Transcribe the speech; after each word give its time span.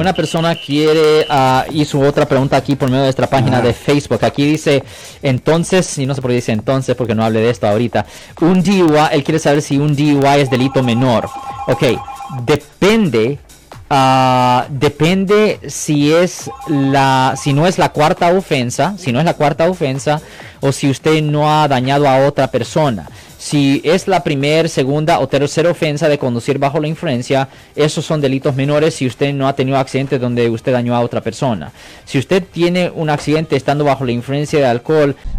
una 0.00 0.12
persona 0.12 0.54
quiere, 0.54 1.26
uh, 1.28 1.72
hizo 1.72 2.00
otra 2.00 2.26
pregunta 2.26 2.56
aquí 2.56 2.76
por 2.76 2.88
medio 2.88 3.02
de 3.02 3.06
nuestra 3.06 3.26
página 3.26 3.60
de 3.60 3.72
Facebook. 3.72 4.24
Aquí 4.24 4.44
dice, 4.44 4.82
entonces, 5.22 5.98
y 5.98 6.06
no 6.06 6.14
sé 6.14 6.22
por 6.22 6.30
qué 6.30 6.36
dice 6.36 6.52
entonces, 6.52 6.96
porque 6.96 7.14
no 7.14 7.24
hable 7.24 7.40
de 7.40 7.50
esto 7.50 7.66
ahorita. 7.66 8.06
Un 8.40 8.62
DUI, 8.62 9.00
él 9.12 9.24
quiere 9.24 9.38
saber 9.38 9.62
si 9.62 9.78
un 9.78 9.94
DUI 9.94 10.40
es 10.40 10.50
delito 10.50 10.82
menor. 10.82 11.28
Ok, 11.66 11.84
depende 12.44 13.38
Uh, 13.92 14.62
depende 14.68 15.58
si 15.66 16.12
es 16.12 16.48
la 16.68 17.34
si 17.36 17.52
no 17.52 17.66
es 17.66 17.76
la 17.76 17.88
cuarta 17.88 18.28
ofensa 18.28 18.94
si 18.98 19.10
no 19.10 19.18
es 19.18 19.24
la 19.24 19.34
cuarta 19.34 19.68
ofensa 19.68 20.20
o 20.60 20.70
si 20.70 20.88
usted 20.88 21.20
no 21.24 21.52
ha 21.52 21.66
dañado 21.66 22.08
a 22.08 22.24
otra 22.24 22.46
persona 22.52 23.08
si 23.40 23.80
es 23.84 24.06
la 24.06 24.22
primera, 24.22 24.68
segunda 24.68 25.18
o 25.18 25.26
tercera 25.26 25.70
ofensa 25.70 26.10
de 26.10 26.18
conducir 26.18 26.58
bajo 26.58 26.78
la 26.78 26.88
influencia, 26.88 27.48
esos 27.74 28.04
son 28.04 28.20
delitos 28.20 28.54
menores 28.54 28.96
si 28.96 29.06
usted 29.06 29.32
no 29.32 29.48
ha 29.48 29.54
tenido 29.54 29.78
accidente 29.78 30.18
donde 30.18 30.50
usted 30.50 30.72
dañó 30.72 30.94
a 30.94 31.00
otra 31.00 31.22
persona. 31.22 31.72
Si 32.04 32.18
usted 32.18 32.44
tiene 32.44 32.90
un 32.94 33.08
accidente 33.08 33.56
estando 33.56 33.82
bajo 33.82 34.04
la 34.04 34.12
influencia 34.12 34.58
de 34.58 34.66
alcohol, 34.66 35.16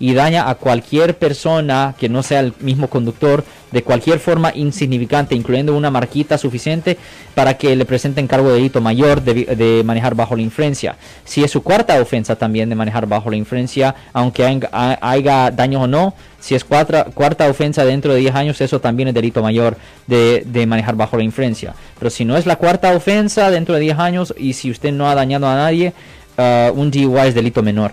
y 0.00 0.14
daña 0.14 0.48
a 0.48 0.54
cualquier 0.54 1.16
persona 1.18 1.94
que 1.96 2.08
no 2.08 2.22
sea 2.22 2.40
el 2.40 2.54
mismo 2.60 2.88
conductor 2.88 3.44
de 3.70 3.82
cualquier 3.84 4.18
forma 4.18 4.50
insignificante, 4.54 5.34
incluyendo 5.34 5.76
una 5.76 5.90
marquita 5.90 6.38
suficiente 6.38 6.96
para 7.34 7.56
que 7.56 7.76
le 7.76 7.84
presenten 7.84 8.26
cargo 8.26 8.48
de 8.48 8.54
delito 8.54 8.80
mayor 8.80 9.22
de, 9.22 9.82
manejar 9.84 10.14
bajo 10.14 10.34
la 10.34 10.42
influencia. 10.42 10.96
Si 11.24 11.44
es 11.44 11.50
su 11.50 11.62
cuarta 11.62 12.00
ofensa 12.00 12.34
también 12.34 12.68
de 12.70 12.74
manejar 12.74 13.06
bajo 13.06 13.30
la 13.30 13.36
influencia, 13.36 13.94
aunque 14.12 14.60
haya, 14.72 15.50
daño 15.50 15.82
o 15.82 15.86
no, 15.86 16.14
si 16.40 16.54
es 16.54 16.64
cuarta, 16.64 17.04
cuarta 17.04 17.48
ofensa 17.48 17.84
dentro 17.84 18.14
de 18.14 18.20
10 18.20 18.34
años, 18.34 18.60
eso 18.62 18.80
también 18.80 19.08
es 19.08 19.14
delito 19.14 19.42
mayor 19.42 19.76
de, 20.06 20.42
de, 20.46 20.66
manejar 20.66 20.96
bajo 20.96 21.18
la 21.18 21.22
influencia. 21.22 21.74
Pero 21.98 22.10
si 22.10 22.24
no 22.24 22.38
es 22.38 22.46
la 22.46 22.56
cuarta 22.56 22.94
ofensa 22.94 23.50
dentro 23.50 23.74
de 23.74 23.82
10 23.82 23.98
años 23.98 24.34
y 24.36 24.54
si 24.54 24.70
usted 24.70 24.92
no 24.92 25.08
ha 25.10 25.14
dañado 25.14 25.46
a 25.46 25.54
nadie, 25.56 25.92
uh, 26.38 26.72
un 26.72 26.90
DUI 26.90 27.28
es 27.28 27.34
delito 27.34 27.62
menor. 27.62 27.92